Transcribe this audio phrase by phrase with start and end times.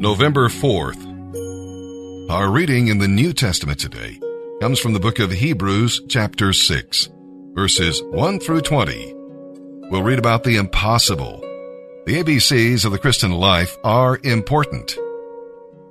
[0.00, 2.30] November 4th.
[2.30, 4.18] Our reading in the New Testament today
[4.58, 7.10] comes from the book of Hebrews, chapter 6,
[7.52, 9.12] verses 1 through 20.
[9.90, 11.40] We'll read about the impossible.
[12.06, 14.96] The ABCs of the Christian life are important,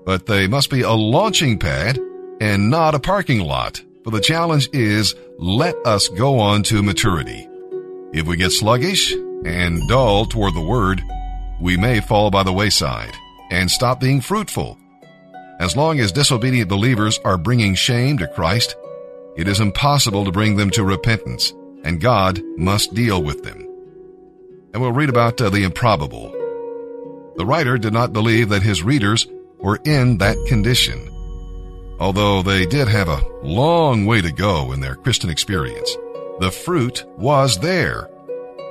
[0.05, 1.99] but they must be a launching pad
[2.41, 3.79] and not a parking lot.
[4.03, 7.47] For the challenge is let us go on to maturity.
[8.11, 9.13] If we get sluggish
[9.45, 10.99] and dull toward the word,
[11.61, 13.15] we may fall by the wayside
[13.49, 14.77] and stop being fruitful.
[15.59, 18.75] As long as disobedient believers are bringing shame to Christ,
[19.35, 21.53] it is impossible to bring them to repentance,
[21.83, 23.67] and God must deal with them.
[24.73, 26.31] And we'll read about uh, the improbable.
[27.35, 29.27] The writer did not believe that his readers
[29.57, 31.09] were in that condition,
[31.99, 35.93] although they did have a long way to go in their Christian experience.
[36.39, 38.09] The fruit was there.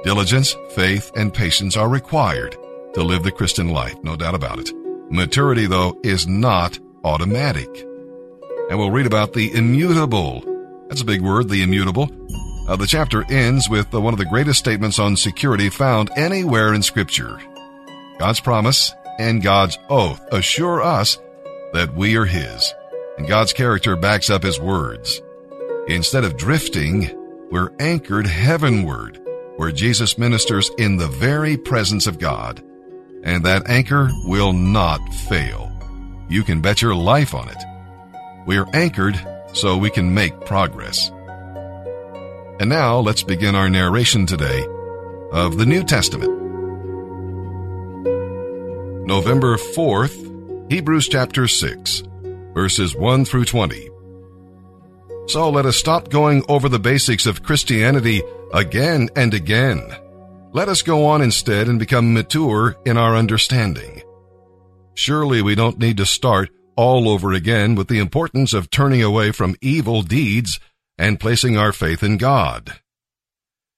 [0.05, 2.57] Diligence, faith, and patience are required
[2.95, 4.73] to live the Christian life, no doubt about it.
[5.11, 7.69] Maturity, though, is not automatic.
[8.69, 10.43] And we'll read about the immutable.
[10.89, 12.11] That's a big word, the immutable.
[12.69, 16.75] Uh, the chapter ends with uh, one of the greatest statements on security found anywhere
[16.75, 17.41] in Scripture.
[18.19, 21.19] God's promise and God's oath assure us
[21.73, 22.75] that we are His,
[23.17, 25.23] and God's character backs up His words.
[25.87, 27.11] Instead of drifting,
[27.51, 29.19] we're anchored heavenward,
[29.57, 32.63] where Jesus ministers in the very presence of God
[33.23, 35.73] and that anchor will not fail.
[36.29, 37.63] You can bet your life on it.
[38.47, 39.19] We are anchored
[39.53, 41.11] so we can make progress.
[42.61, 44.67] And now let's begin our narration today
[45.33, 46.33] of the New Testament.
[49.07, 52.03] November 4th, Hebrews chapter 6,
[52.53, 53.89] verses 1 through 20.
[55.29, 59.83] So let us stop going over the basics of Christianity again and again
[60.53, 64.03] let us go on instead and become mature in our understanding.
[64.95, 69.33] Surely we don't need to start all over again with the importance of turning away
[69.33, 70.59] from evil deeds
[70.97, 72.81] and placing our faith in God.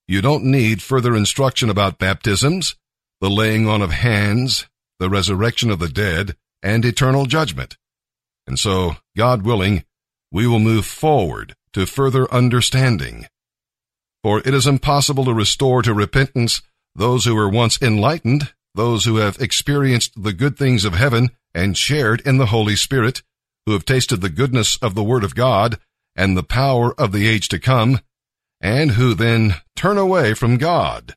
[0.06, 2.76] You don't need further instruction about baptisms,
[3.20, 4.68] the laying on of hands,
[4.98, 7.76] the resurrection of the dead, and eternal judgment.
[8.46, 9.84] And so, God willing,
[10.32, 13.26] we will move forward to further understanding.
[14.22, 16.62] For it is impossible to restore to repentance
[16.94, 21.76] those who were once enlightened, those who have experienced the good things of heaven and
[21.76, 23.22] shared in the Holy Spirit,
[23.66, 25.78] who have tasted the goodness of the Word of God
[26.14, 28.00] and the power of the age to come,
[28.60, 31.14] and who then turn away from God.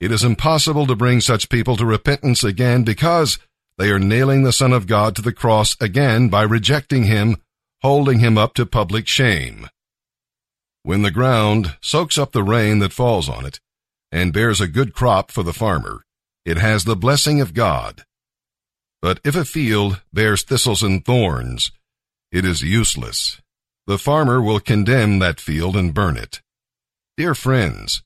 [0.00, 3.38] It is impossible to bring such people to repentance again because
[3.78, 7.36] they are nailing the Son of God to the cross again by rejecting Him,
[7.82, 9.68] holding Him up to public shame.
[10.84, 13.60] When the ground soaks up the rain that falls on it
[14.10, 16.04] and bears a good crop for the farmer,
[16.44, 18.04] it has the blessing of God.
[19.00, 21.70] But if a field bears thistles and thorns,
[22.32, 23.40] it is useless.
[23.86, 26.40] The farmer will condemn that field and burn it.
[27.16, 28.02] Dear friends,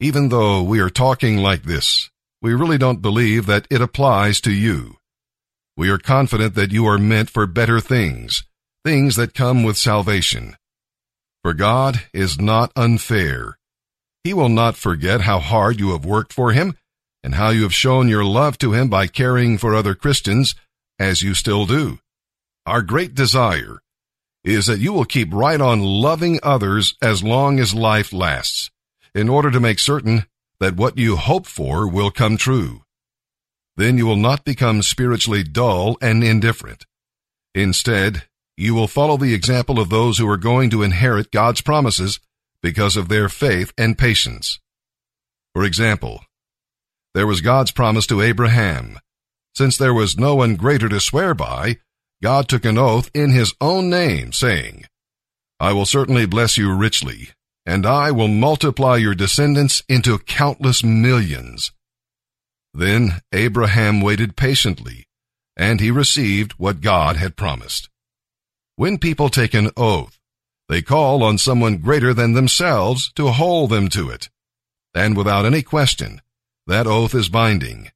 [0.00, 2.10] even though we are talking like this,
[2.42, 4.96] we really don't believe that it applies to you.
[5.76, 8.44] We are confident that you are meant for better things,
[8.84, 10.56] things that come with salvation.
[11.46, 13.56] For God is not unfair.
[14.24, 16.76] He will not forget how hard you have worked for Him
[17.22, 20.56] and how you have shown your love to Him by caring for other Christians
[20.98, 22.00] as you still do.
[22.66, 23.78] Our great desire
[24.42, 28.72] is that you will keep right on loving others as long as life lasts
[29.14, 30.26] in order to make certain
[30.58, 32.82] that what you hope for will come true.
[33.76, 36.86] Then you will not become spiritually dull and indifferent.
[37.54, 38.24] Instead,
[38.56, 42.20] you will follow the example of those who are going to inherit God's promises
[42.62, 44.60] because of their faith and patience.
[45.52, 46.24] For example,
[47.14, 48.98] there was God's promise to Abraham.
[49.54, 51.78] Since there was no one greater to swear by,
[52.22, 54.84] God took an oath in his own name, saying,
[55.58, 57.30] I will certainly bless you richly,
[57.64, 61.72] and I will multiply your descendants into countless millions.
[62.74, 65.06] Then Abraham waited patiently,
[65.56, 67.88] and he received what God had promised.
[68.78, 70.18] When people take an oath,
[70.68, 74.28] they call on someone greater than themselves to hold them to it.
[74.94, 76.20] And without any question,
[76.66, 77.90] that oath is binding.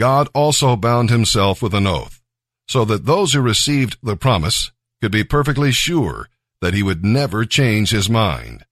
[0.00, 2.20] God also bound himself with an oath,
[2.66, 6.28] so that those who received the promise could be perfectly sure
[6.60, 8.64] that he would never change his mind.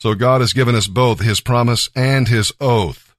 [0.00, 3.14] So God has given us both his promise and his oath.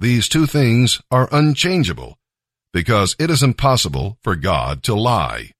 [0.00, 2.18] These two things are unchangeable
[2.72, 5.52] because it is impossible for God to lie.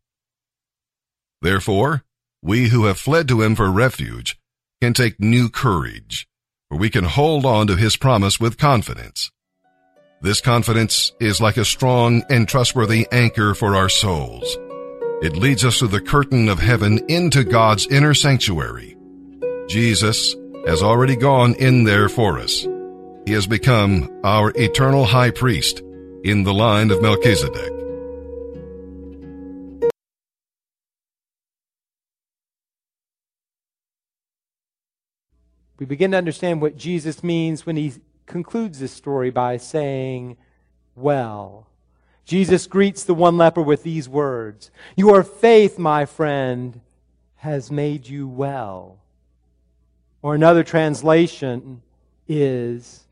[1.40, 2.04] Therefore,
[2.42, 4.38] we who have fled to him for refuge
[4.80, 6.28] can take new courage,
[6.68, 9.30] for we can hold on to his promise with confidence.
[10.20, 14.56] This confidence is like a strong and trustworthy anchor for our souls.
[15.22, 18.96] It leads us through the curtain of heaven into God's inner sanctuary.
[19.68, 20.34] Jesus
[20.66, 22.66] has already gone in there for us.
[23.26, 25.82] He has become our eternal high priest
[26.24, 27.77] in the line of Melchizedek.
[35.78, 37.94] We begin to understand what Jesus means when he
[38.26, 40.36] concludes this story by saying,
[40.94, 41.66] Well.
[42.24, 46.80] Jesus greets the one leper with these words Your faith, my friend,
[47.36, 48.98] has made you well.
[50.20, 51.80] Or another translation
[52.26, 53.04] is,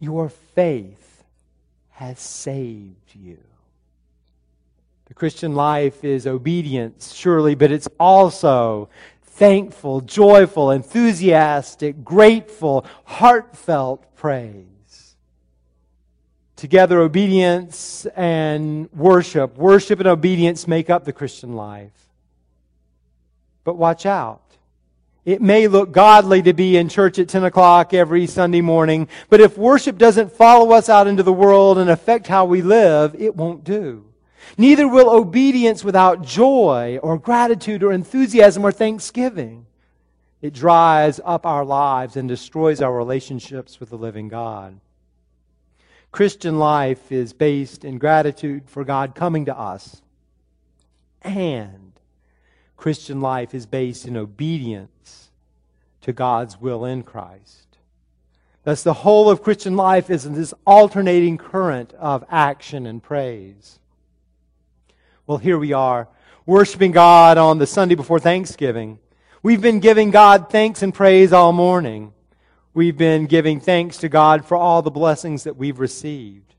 [0.00, 1.24] Your faith
[1.92, 3.38] has saved you.
[5.06, 8.88] The Christian life is obedience, surely, but it's also
[9.34, 14.66] thankful, joyful, enthusiastic, grateful, heartfelt praise.
[16.56, 21.90] Together, obedience and worship, worship and obedience make up the Christian life.
[23.64, 24.42] But watch out.
[25.24, 29.40] It may look godly to be in church at 10 o'clock every Sunday morning, but
[29.40, 33.34] if worship doesn't follow us out into the world and affect how we live, it
[33.34, 34.11] won't do.
[34.58, 39.66] Neither will obedience without joy or gratitude or enthusiasm or thanksgiving.
[40.40, 44.80] It dries up our lives and destroys our relationships with the living God.
[46.10, 50.02] Christian life is based in gratitude for God coming to us.
[51.22, 51.92] And
[52.76, 55.30] Christian life is based in obedience
[56.02, 57.78] to God's will in Christ.
[58.64, 63.78] Thus, the whole of Christian life is in this alternating current of action and praise.
[65.24, 66.08] Well, here we are,
[66.46, 68.98] worshiping God on the Sunday before Thanksgiving.
[69.40, 72.12] We've been giving God thanks and praise all morning.
[72.74, 76.54] We've been giving thanks to God for all the blessings that we've received.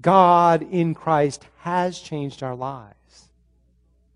[0.00, 2.96] God in Christ has changed our lives.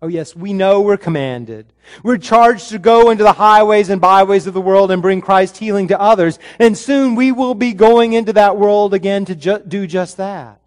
[0.01, 1.71] Oh, yes, we know we're commanded.
[2.03, 5.57] We're charged to go into the highways and byways of the world and bring Christ
[5.57, 6.39] healing to others.
[6.59, 10.59] And soon we will be going into that world again to ju- do just that.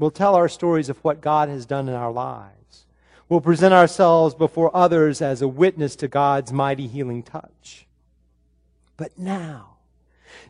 [0.00, 2.86] We'll tell our stories of what God has done in our lives.
[3.28, 7.86] We'll present ourselves before others as a witness to God's mighty healing touch.
[8.96, 9.76] But now,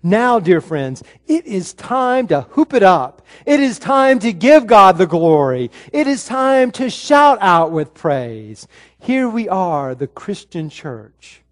[0.04, 3.26] now, dear friends, it is time to hoop it up.
[3.44, 5.72] It is time to give God the glory.
[5.92, 8.68] It is time to shout out with praise.
[9.00, 11.42] Here we are, the Christian church.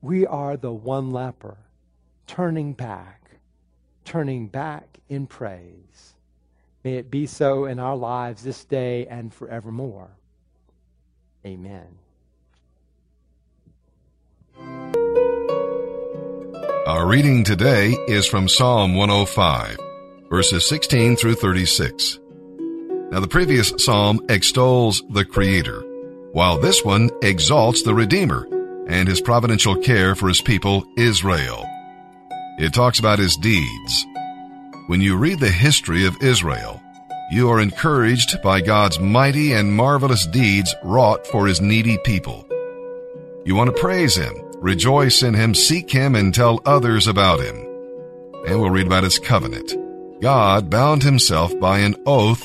[0.00, 1.58] We are the one leper,
[2.26, 3.32] turning back,
[4.06, 6.09] turning back in praise.
[6.82, 10.10] May it be so in our lives this day and forevermore.
[11.44, 11.98] Amen.
[16.86, 19.78] Our reading today is from Psalm 105,
[20.30, 22.18] verses 16 through 36.
[23.10, 25.82] Now, the previous psalm extols the Creator,
[26.32, 28.46] while this one exalts the Redeemer
[28.88, 31.66] and his providential care for his people, Israel.
[32.58, 34.06] It talks about his deeds,
[34.90, 36.82] when you read the history of Israel,
[37.30, 42.44] you are encouraged by God's mighty and marvelous deeds wrought for his needy people.
[43.44, 47.54] You want to praise him, rejoice in him, seek him, and tell others about him.
[48.48, 49.72] And we'll read about his covenant.
[50.20, 52.42] God bound himself by an oath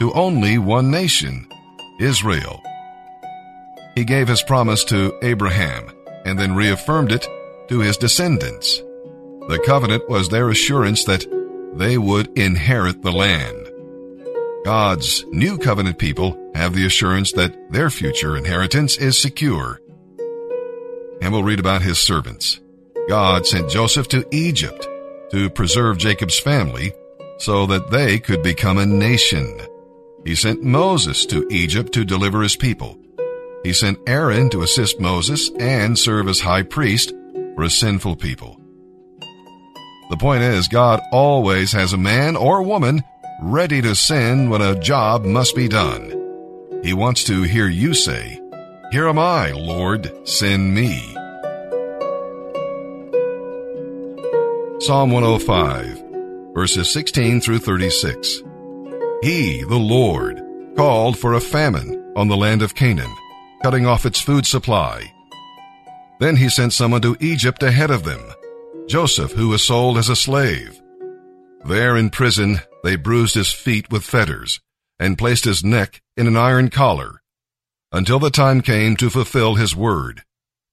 [0.00, 1.46] to only one nation,
[2.00, 2.60] Israel.
[3.94, 5.92] He gave his promise to Abraham
[6.24, 7.24] and then reaffirmed it
[7.68, 8.78] to his descendants.
[9.46, 11.24] The covenant was their assurance that
[11.76, 13.68] they would inherit the land.
[14.64, 19.80] God's new covenant people have the assurance that their future inheritance is secure.
[21.20, 22.60] And we'll read about his servants.
[23.08, 24.88] God sent Joseph to Egypt
[25.30, 26.92] to preserve Jacob's family
[27.38, 29.60] so that they could become a nation.
[30.24, 32.98] He sent Moses to Egypt to deliver his people.
[33.62, 37.12] He sent Aaron to assist Moses and serve as high priest
[37.54, 38.60] for a sinful people.
[40.14, 43.02] The point is, God always has a man or woman
[43.40, 46.80] ready to sin when a job must be done.
[46.84, 48.40] He wants to hear you say,
[48.92, 51.00] Here am I, Lord, send me.
[54.78, 58.40] Psalm 105, verses 16 through 36.
[59.20, 60.40] He, the Lord,
[60.76, 63.12] called for a famine on the land of Canaan,
[63.64, 65.12] cutting off its food supply.
[66.20, 68.20] Then he sent someone to Egypt ahead of them
[68.86, 70.80] Joseph, who was sold as a slave.
[71.64, 74.60] There in prison, they bruised his feet with fetters
[74.98, 77.22] and placed his neck in an iron collar
[77.90, 80.22] until the time came to fulfill his word.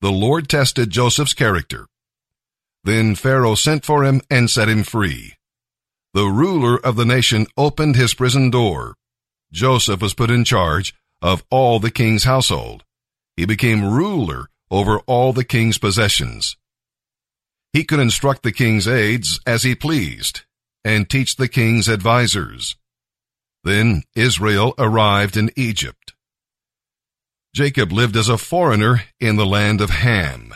[0.01, 1.87] The Lord tested Joseph's character.
[2.83, 5.35] Then Pharaoh sent for him and set him free.
[6.13, 8.95] The ruler of the nation opened his prison door.
[9.53, 12.83] Joseph was put in charge of all the king's household.
[13.37, 16.57] He became ruler over all the king's possessions.
[17.73, 20.41] He could instruct the king's aides as he pleased
[20.83, 22.75] and teach the king's advisers.
[23.63, 26.13] Then Israel arrived in Egypt.
[27.53, 30.53] Jacob lived as a foreigner in the land of Ham.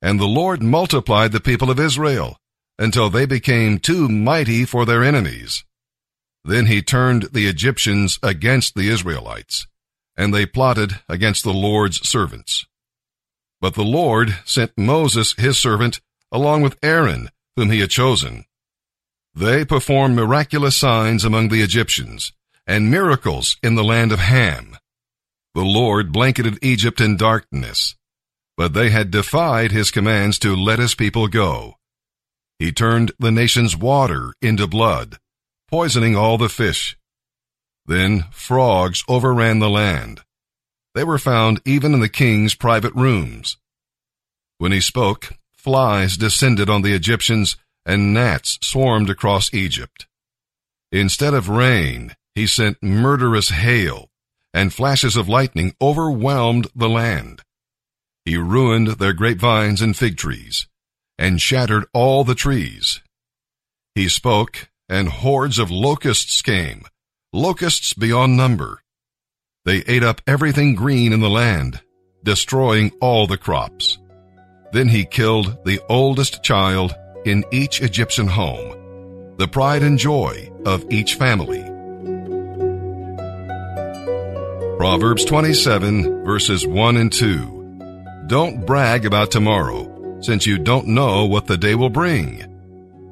[0.00, 2.38] And the Lord multiplied the people of Israel
[2.78, 5.64] until they became too mighty for their enemies.
[6.44, 9.66] Then he turned the Egyptians against the Israelites,
[10.16, 12.64] and they plotted against the Lord's servants.
[13.60, 16.00] But the Lord sent Moses his servant
[16.32, 18.44] along with Aaron, whom he had chosen.
[19.34, 22.32] They performed miraculous signs among the Egyptians
[22.66, 24.76] and miracles in the land of Ham.
[25.54, 27.96] The Lord blanketed Egypt in darkness,
[28.56, 31.76] but they had defied his commands to let his people go.
[32.58, 35.18] He turned the nation's water into blood,
[35.68, 36.96] poisoning all the fish.
[37.86, 40.20] Then frogs overran the land.
[40.94, 43.56] They were found even in the king's private rooms.
[44.58, 50.06] When he spoke, flies descended on the Egyptians and gnats swarmed across Egypt.
[50.90, 54.08] Instead of rain, he sent murderous hail,
[54.54, 57.42] and flashes of lightning overwhelmed the land.
[58.24, 60.66] He ruined their grapevines and fig trees,
[61.18, 63.02] and shattered all the trees.
[63.94, 66.84] He spoke, and hordes of locusts came,
[67.32, 68.80] locusts beyond number.
[69.64, 71.80] They ate up everything green in the land,
[72.24, 73.99] destroying all the crops.
[74.72, 80.84] Then he killed the oldest child in each Egyptian home, the pride and joy of
[80.90, 81.62] each family.
[84.76, 88.24] Proverbs 27 verses 1 and 2.
[88.28, 92.46] Don't brag about tomorrow, since you don't know what the day will bring.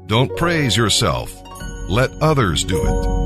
[0.06, 1.30] Don't praise yourself.
[1.88, 3.17] Let others do it.